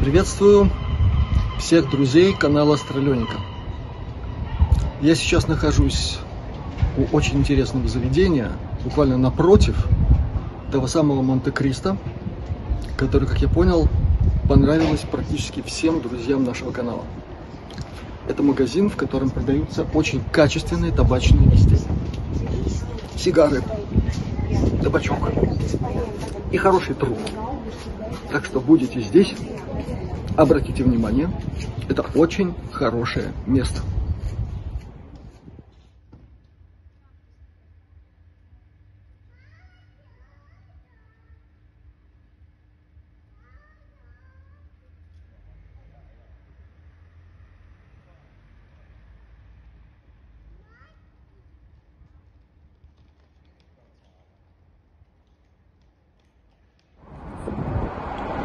Приветствую 0.00 0.70
всех 1.58 1.90
друзей 1.90 2.32
канала 2.32 2.76
Астралёника. 2.76 3.36
Я 5.02 5.14
сейчас 5.14 5.46
нахожусь 5.46 6.18
у 6.96 7.14
очень 7.14 7.36
интересного 7.36 7.86
заведения, 7.86 8.50
буквально 8.82 9.18
напротив 9.18 9.76
того 10.72 10.86
самого 10.86 11.20
Монте-Кристо, 11.20 11.98
который, 12.96 13.28
как 13.28 13.42
я 13.42 13.48
понял, 13.48 13.88
понравилось 14.48 15.00
практически 15.00 15.60
всем 15.60 16.00
друзьям 16.00 16.44
нашего 16.44 16.72
канала. 16.72 17.04
Это 18.26 18.42
магазин, 18.42 18.88
в 18.88 18.96
котором 18.96 19.28
продаются 19.28 19.86
очень 19.92 20.22
качественные 20.32 20.92
табачные 20.92 21.54
изделия. 21.54 21.82
Сигары, 23.18 23.62
табачок 24.82 25.30
и 26.50 26.56
хороший 26.56 26.94
труд. 26.94 27.18
Так 28.30 28.44
что 28.44 28.60
будете 28.60 29.00
здесь, 29.00 29.34
обратите 30.36 30.82
внимание, 30.84 31.30
это 31.88 32.04
очень 32.14 32.54
хорошее 32.72 33.32
место. 33.46 33.82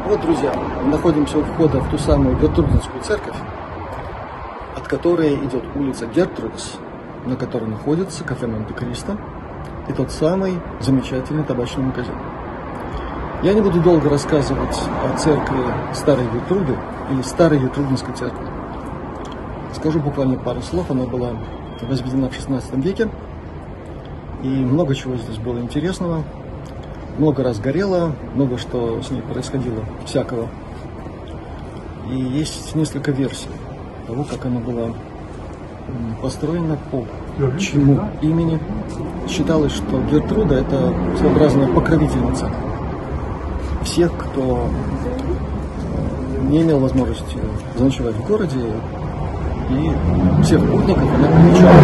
Вот, 0.06 0.20
друзья, 0.20 0.54
мы 0.54 0.90
находимся 0.90 1.38
у 1.38 1.42
входа 1.42 1.80
в 1.80 1.90
ту 1.90 1.98
самую 1.98 2.36
Гертрудинскую 2.38 3.02
церковь, 3.02 3.34
от 4.76 4.86
которой 4.86 5.34
идет 5.34 5.64
улица 5.74 6.06
Гертрудс, 6.06 6.74
на 7.24 7.34
которой 7.34 7.64
находится 7.64 8.22
кафе 8.22 8.46
Монте-Кристо 8.46 9.16
и 9.88 9.92
тот 9.92 10.12
самый 10.12 10.60
замечательный 10.78 11.42
табачный 11.42 11.82
магазин. 11.82 12.14
Я 13.42 13.52
не 13.52 13.60
буду 13.60 13.80
долго 13.80 14.08
рассказывать 14.08 14.78
о 15.04 15.18
церкви 15.18 15.58
Старой 15.92 16.26
Гертруды 16.32 16.78
или 17.10 17.22
Старой 17.22 17.58
Гертрудинской 17.58 18.14
церкви. 18.14 18.46
Скажу 19.74 19.98
буквально 19.98 20.38
пару 20.38 20.62
слов. 20.62 20.88
Она 20.88 21.06
была 21.06 21.30
возведена 21.82 22.30
в 22.30 22.34
16 22.34 22.76
веке, 22.76 23.08
и 24.44 24.46
много 24.46 24.94
чего 24.94 25.16
здесь 25.16 25.38
было 25.38 25.58
интересного 25.58 26.22
много 27.18 27.42
раз 27.42 27.58
горела, 27.58 28.12
много 28.34 28.58
что 28.58 29.02
с 29.02 29.10
ней 29.10 29.22
происходило, 29.22 29.84
всякого. 30.04 30.48
И 32.10 32.16
есть 32.16 32.74
несколько 32.74 33.10
версий 33.10 33.48
того, 34.06 34.24
как 34.24 34.46
она 34.46 34.60
была 34.60 34.94
построена, 36.22 36.78
по 36.90 37.04
чему 37.58 38.00
имени. 38.22 38.60
Считалось, 39.28 39.72
что 39.72 40.00
Гертруда– 40.10 40.54
это 40.56 40.92
своеобразная 41.18 41.68
покровительница 41.68 42.50
всех, 43.86 44.12
кто 44.16 44.68
не 46.48 46.62
имел 46.62 46.80
возможности 46.80 47.38
заночевать 47.76 48.14
в 48.14 48.26
городе, 48.26 48.58
и 49.70 49.92
всех 50.42 50.60
путников 50.60 51.14
она 51.14 51.28
помечала. 51.28 51.80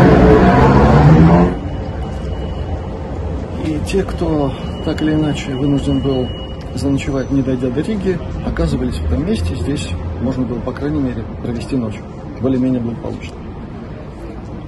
И 3.64 3.80
те, 3.92 4.02
кто 4.04 4.50
так 4.86 5.02
или 5.02 5.12
иначе 5.12 5.54
вынужден 5.54 6.00
был 6.00 6.26
заночевать, 6.74 7.30
не 7.30 7.42
дойдя 7.42 7.68
до 7.68 7.82
Риги, 7.82 8.18
оказывались 8.46 8.94
в 8.94 9.04
этом 9.04 9.26
месте. 9.26 9.54
Здесь 9.54 9.90
можно 10.22 10.46
было, 10.46 10.60
по 10.60 10.72
крайней 10.72 11.00
мере, 11.00 11.22
провести 11.42 11.76
ночь. 11.76 12.00
Более-менее 12.40 12.80
благополучно. 12.80 13.36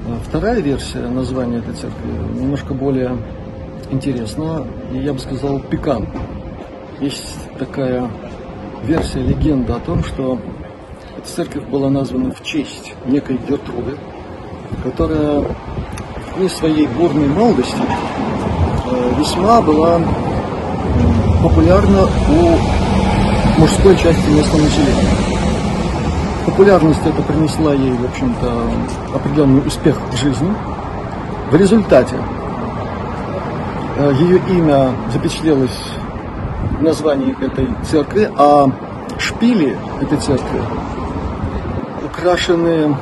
А 0.06 0.18
вторая 0.28 0.60
версия 0.60 1.08
названия 1.08 1.58
этой 1.58 1.72
церкви 1.72 2.06
немножко 2.38 2.74
более 2.74 3.16
интересна 3.90 4.66
и, 4.92 4.98
я 4.98 5.14
бы 5.14 5.18
сказал, 5.18 5.58
пикантна. 5.58 6.20
Есть 7.00 7.38
такая 7.58 8.10
версия, 8.82 9.20
легенда 9.20 9.76
о 9.76 9.80
том, 9.80 10.04
что 10.04 10.38
эта 11.16 11.26
церковь 11.26 11.64
была 11.68 11.88
названа 11.88 12.30
в 12.30 12.42
честь 12.42 12.92
некой 13.06 13.38
Гертруды, 13.48 13.96
которая 14.82 15.40
в 15.40 16.36
дни 16.36 16.48
своей 16.50 16.86
бурной 16.88 17.28
молодости 17.28 17.74
весьма 19.18 19.60
была 19.60 20.00
популярна 21.42 22.02
у 22.02 23.60
мужской 23.60 23.96
части 23.96 24.28
местного 24.30 24.62
населения. 24.62 25.10
Популярность 26.46 27.00
это 27.04 27.22
принесла 27.22 27.72
ей, 27.72 27.92
в 27.92 28.04
общем-то, 28.04 29.16
определенный 29.16 29.66
успех 29.66 29.96
в 30.12 30.16
жизни. 30.16 30.52
В 31.50 31.56
результате 31.56 32.16
э, 33.96 34.12
ее 34.18 34.38
имя 34.48 34.90
запечатлелось 35.12 35.78
в 36.78 36.82
названии 36.82 37.34
этой 37.44 37.68
церкви, 37.90 38.30
а 38.36 38.66
шпили 39.18 39.76
этой 40.00 40.18
церкви 40.18 40.60
украшены, 42.04 42.96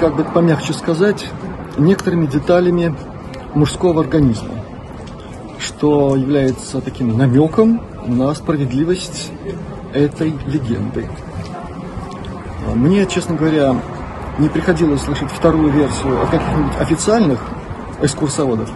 как 0.00 0.14
бы 0.16 0.24
помягче 0.24 0.72
сказать, 0.72 1.26
некоторыми 1.78 2.26
деталями 2.26 2.94
мужского 3.54 4.02
организма 4.02 4.61
что 5.62 6.16
является 6.16 6.80
таким 6.80 7.16
намеком 7.16 7.82
на 8.06 8.34
справедливость 8.34 9.30
этой 9.94 10.34
легенды. 10.46 11.08
Мне, 12.74 13.06
честно 13.06 13.34
говоря, 13.36 13.76
не 14.38 14.48
приходилось 14.48 15.02
слышать 15.02 15.30
вторую 15.30 15.70
версию 15.70 16.22
от 16.22 16.30
каких-нибудь 16.30 16.76
официальных 16.80 17.40
экскурсоводов, 18.00 18.70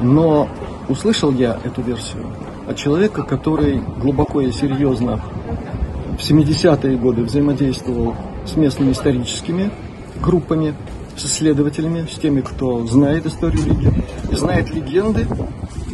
но 0.00 0.48
услышал 0.88 1.30
я 1.32 1.58
эту 1.62 1.82
версию 1.82 2.26
от 2.66 2.76
человека, 2.76 3.22
который 3.22 3.80
глубоко 4.00 4.40
и 4.40 4.50
серьезно 4.50 5.20
в 6.18 6.30
70-е 6.30 6.96
годы 6.96 7.22
взаимодействовал 7.22 8.14
с 8.46 8.56
местными 8.56 8.92
историческими 8.92 9.70
группами, 10.20 10.74
с 11.16 11.26
исследователями, 11.26 12.06
с 12.10 12.18
теми, 12.18 12.40
кто 12.40 12.86
знает 12.86 13.26
историю 13.26 13.64
Риги, 13.64 14.04
и 14.30 14.34
знает 14.34 14.70
легенды 14.74 15.26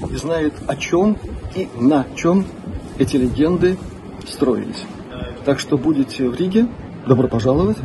и 0.09 0.17
знает 0.17 0.55
о 0.67 0.77
чем 0.77 1.17
и 1.55 1.69
на 1.77 2.07
чем 2.17 2.47
эти 2.99 3.17
легенды 3.17 3.77
строились. 4.27 4.85
Так 5.45 5.59
что 5.59 5.79
будете 5.79 6.29
в 6.29 6.37
Риге, 6.37 6.69
добро 7.07 7.29
пожаловать. 7.29 7.79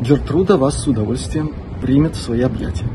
Гертруда 0.00 0.56
вас 0.56 0.82
с 0.82 0.86
удовольствием 0.86 1.54
примет 1.80 2.16
в 2.16 2.20
свои 2.20 2.42
объятия. 2.42 2.88